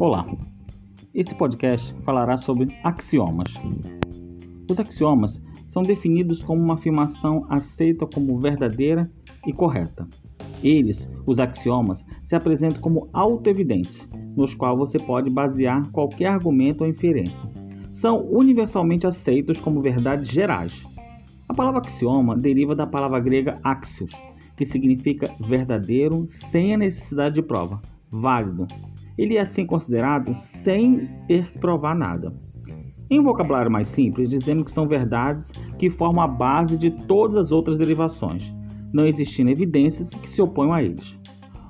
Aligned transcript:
Olá, 0.00 0.26
esse 1.12 1.34
podcast 1.34 1.94
falará 2.04 2.38
sobre 2.38 2.74
axiomas. 2.82 3.52
Os 4.70 4.80
axiomas 4.80 5.42
são 5.68 5.82
definidos 5.82 6.42
como 6.42 6.62
uma 6.62 6.72
afirmação 6.72 7.44
aceita 7.50 8.06
como 8.06 8.40
verdadeira 8.40 9.12
e 9.46 9.52
correta. 9.52 10.08
Eles, 10.64 11.06
os 11.26 11.38
axiomas, 11.38 12.02
se 12.24 12.34
apresentam 12.34 12.80
como 12.80 13.10
autoevidentes, 13.12 14.08
nos 14.34 14.54
quais 14.54 14.78
você 14.78 14.98
pode 14.98 15.28
basear 15.28 15.86
qualquer 15.90 16.28
argumento 16.28 16.80
ou 16.80 16.88
inferência. 16.88 17.50
São 17.92 18.26
universalmente 18.26 19.06
aceitos 19.06 19.60
como 19.60 19.82
verdades 19.82 20.28
gerais. 20.28 20.82
A 21.46 21.52
palavra 21.52 21.82
axioma 21.84 22.34
deriva 22.38 22.74
da 22.74 22.86
palavra 22.86 23.20
grega 23.20 23.60
axios, 23.62 24.12
que 24.56 24.64
significa 24.64 25.30
verdadeiro 25.46 26.24
sem 26.26 26.72
a 26.72 26.78
necessidade 26.78 27.34
de 27.34 27.42
prova, 27.42 27.82
válido. 28.10 28.66
Ele 29.20 29.36
é 29.36 29.40
assim 29.40 29.66
considerado 29.66 30.34
sem 30.34 31.06
ter 31.28 31.52
que 31.52 31.58
provar 31.58 31.94
nada. 31.94 32.32
Em 33.10 33.20
um 33.20 33.22
vocabulário 33.22 33.70
mais 33.70 33.88
simples, 33.88 34.30
dizemos 34.30 34.64
que 34.64 34.72
são 34.72 34.88
verdades 34.88 35.52
que 35.78 35.90
formam 35.90 36.24
a 36.24 36.26
base 36.26 36.78
de 36.78 36.90
todas 36.90 37.36
as 37.36 37.52
outras 37.52 37.76
derivações, 37.76 38.50
não 38.90 39.06
existindo 39.06 39.50
evidências 39.50 40.08
que 40.08 40.30
se 40.30 40.40
oponham 40.40 40.72
a 40.72 40.82
eles. 40.82 41.14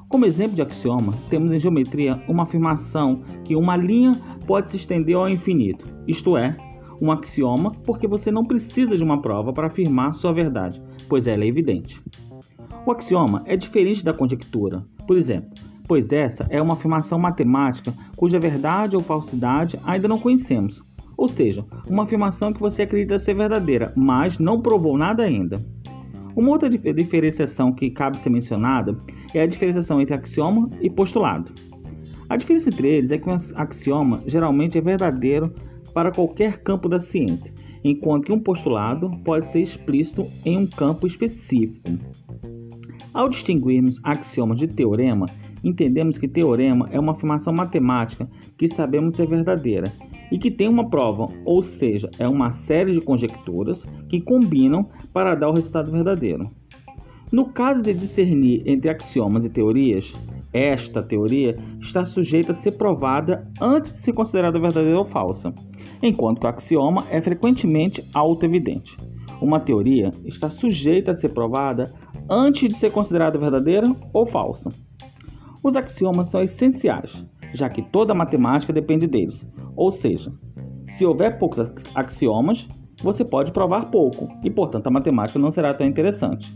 Como 0.09 0.27
exemplo 0.27 0.55
de 0.55 0.63
axioma, 0.63 1.13
temos 1.29 1.51
em 1.51 1.59
geometria 1.59 2.23
uma 2.29 2.45
afirmação 2.45 3.21
que 3.45 3.57
uma 3.57 3.77
linha 3.77 4.13
pode 4.47 4.71
se 4.71 4.77
estender 4.77 5.17
ao 5.17 5.29
infinito, 5.29 5.85
isto 6.07 6.37
é, 6.37 6.57
um 7.03 7.11
axioma 7.11 7.73
porque 7.85 8.07
você 8.07 8.31
não 8.31 8.45
precisa 8.45 8.97
de 8.97 9.03
uma 9.03 9.21
prova 9.21 9.53
para 9.53 9.67
afirmar 9.67 10.15
sua 10.15 10.33
verdade, 10.33 10.81
pois 11.09 11.27
ela 11.27 11.43
é 11.43 11.49
evidente. 11.49 12.01
O 12.87 12.93
axioma 12.93 13.43
é 13.45 13.57
diferente 13.57 14.05
da 14.05 14.15
conjectura, 14.15 14.87
por 15.05 15.17
exemplo, 15.17 15.51
pois 15.91 16.13
essa 16.13 16.47
é 16.51 16.63
uma 16.63 16.75
afirmação 16.75 17.19
matemática 17.19 17.93
cuja 18.17 18.39
verdade 18.39 18.95
ou 18.95 19.03
falsidade 19.03 19.77
ainda 19.85 20.07
não 20.07 20.21
conhecemos, 20.21 20.81
ou 21.17 21.27
seja, 21.27 21.65
uma 21.89 22.05
afirmação 22.05 22.53
que 22.53 22.61
você 22.61 22.83
acredita 22.83 23.19
ser 23.19 23.35
verdadeira, 23.35 23.93
mas 23.97 24.39
não 24.39 24.63
provou 24.63 24.97
nada 24.97 25.25
ainda. 25.25 25.57
Uma 26.37 26.51
outra 26.51 26.71
diferenciação 26.71 27.73
que 27.73 27.91
cabe 27.91 28.21
ser 28.21 28.31
mencionada 28.31 28.97
é 29.35 29.43
a 29.43 29.47
diferenciação 29.49 30.01
entre 30.01 30.15
axioma 30.15 30.71
e 30.81 30.89
postulado. 30.89 31.51
A 32.29 32.37
diferença 32.37 32.69
entre 32.69 32.87
eles 32.87 33.11
é 33.11 33.19
que 33.19 33.29
um 33.29 33.37
axioma 33.57 34.23
geralmente 34.29 34.79
é 34.79 34.81
verdadeiro 34.81 35.53
para 35.93 36.13
qualquer 36.13 36.63
campo 36.63 36.89
da 36.89 37.01
ciência, 37.01 37.53
enquanto 37.83 38.27
que 38.27 38.33
um 38.33 38.39
postulado 38.39 39.11
pode 39.25 39.47
ser 39.47 39.63
explícito 39.63 40.25
em 40.45 40.57
um 40.57 40.67
campo 40.69 41.05
específico. 41.05 41.91
Ao 43.13 43.29
distinguirmos 43.29 43.99
axiomas 44.05 44.57
de 44.57 44.69
teorema, 44.69 45.27
entendemos 45.63 46.19
que 46.19 46.29
teorema 46.29 46.89
é 46.91 46.99
uma 46.99 47.13
afirmação 47.13 47.53
matemática 47.53 48.29
que 48.57 48.69
sabemos 48.69 49.15
ser 49.15 49.27
verdadeira 49.27 49.93
e 50.31 50.39
que 50.39 50.51
tem 50.51 50.69
uma 50.69 50.89
prova, 50.89 51.27
ou 51.45 51.63
seja, 51.63 52.09
é 52.19 52.29
uma 52.29 52.51
série 52.51 52.93
de 52.93 53.01
conjecturas 53.01 53.85
que 54.09 54.21
combinam 54.21 54.89
para 55.13 55.35
dar 55.35 55.49
o 55.49 55.55
resultado 55.55 55.91
verdadeiro. 55.91 56.51
No 57.33 57.47
caso 57.47 57.83
de 57.83 57.95
discernir 57.95 58.63
entre 58.67 58.91
axiomas 58.91 59.45
e 59.45 59.49
teorias, 59.49 60.13
esta 60.53 61.03
teoria 61.03 61.57
está 61.81 62.05
sujeita 62.05 62.51
a 62.51 62.55
ser 62.55 62.73
provada 62.73 63.49
antes 63.61 63.93
de 63.93 63.99
ser 64.01 64.13
considerada 64.13 64.59
verdadeira 64.59 64.99
ou 64.99 65.05
falsa, 65.05 65.55
enquanto 66.03 66.41
que 66.41 66.47
o 66.47 66.51
axioma 66.51 67.07
é 67.09 67.21
frequentemente 67.21 68.05
autoevidente. 68.13 68.97
Uma 69.41 69.61
teoria 69.61 70.11
está 70.25 70.51
sujeita 70.51 71.13
a 71.13 71.15
ser 71.15 71.31
provada 71.31 71.93
antes 72.29 72.69
de 72.69 72.75
ser 72.75 72.91
considerada 72.91 73.39
verdadeira 73.39 73.95
ou 74.13 74.27
falsa. 74.27 74.71
Os 75.63 75.77
axiomas 75.77 76.29
são 76.29 76.41
essenciais, 76.41 77.25
já 77.53 77.69
que 77.69 77.83
toda 77.83 78.15
matemática 78.15 78.73
depende 78.73 79.07
deles. 79.07 79.45
Ou 79.77 79.91
seja, 79.91 80.33
se 80.89 81.05
houver 81.05 81.39
poucos 81.39 81.59
axiomas, 81.95 82.67
você 83.03 83.25
pode 83.25 83.53
provar 83.53 83.91
pouco 83.91 84.29
e, 84.43 84.51
portanto, 84.51 84.87
a 84.87 84.91
matemática 84.91 85.39
não 85.39 85.51
será 85.51 85.75
tão 85.75 85.87
interessante. 85.87 86.55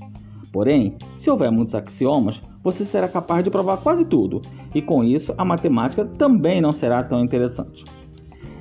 Porém, 0.53 0.97
se 1.19 1.29
houver 1.29 1.51
muitos 1.51 1.75
axiomas, 1.75 2.41
você 2.63 2.85
será 2.85 3.09
capaz 3.09 3.43
de 3.43 3.51
provar 3.51 3.79
quase 3.79 4.05
tudo, 4.05 4.41
e 4.75 4.81
com 4.81 5.03
isso 5.03 5.35
a 5.37 5.45
matemática 5.45 6.05
também 6.05 6.61
não 6.61 6.73
será 6.73 7.03
tão 7.03 7.21
interessante. 7.21 7.85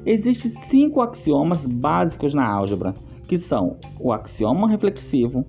Existem 0.06 0.52
cinco 0.52 1.02
axiomas 1.02 1.66
básicos 1.66 2.34
na 2.34 2.46
álgebra, 2.46 2.94
que 3.28 3.38
são 3.38 3.78
o 4.00 4.12
axioma 4.12 4.68
reflexivo, 4.68 5.46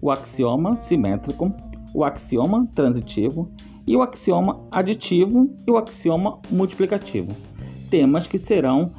o 0.00 0.10
axioma 0.10 0.78
simétrico, 0.78 1.52
o 1.94 2.04
axioma 2.04 2.66
transitivo 2.74 3.50
e 3.86 3.96
o 3.96 4.02
axioma 4.02 4.60
aditivo 4.70 5.50
e 5.66 5.70
o 5.70 5.76
axioma 5.76 6.38
multiplicativo. 6.50 7.34
Temas 7.90 8.26
que 8.26 8.38
serão 8.38 8.92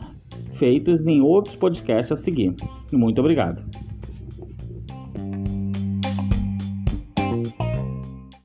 feitos 0.54 1.06
em 1.06 1.22
outros 1.22 1.56
podcasts 1.56 2.12
a 2.12 2.16
seguir. 2.16 2.56
Muito 2.92 3.20
obrigado. 3.20 3.64